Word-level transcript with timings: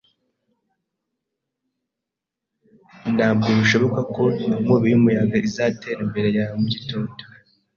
Ntabwo 3.15 3.49
bishoboka 3.59 3.99
ko 4.15 4.23
inkubi 4.47 4.85
y'umuyaga 4.89 5.35
izatera 5.47 6.01
mbere 6.09 6.29
ya 6.37 6.45
mu 6.61 6.67
gitondo. 6.73 7.21